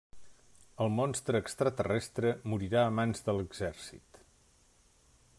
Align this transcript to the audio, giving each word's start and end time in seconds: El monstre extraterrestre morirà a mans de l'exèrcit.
El 0.85 0.87
monstre 0.99 1.41
extraterrestre 1.43 2.31
morirà 2.53 2.81
a 2.85 2.93
mans 3.01 3.21
de 3.27 3.35
l'exèrcit. 3.41 4.23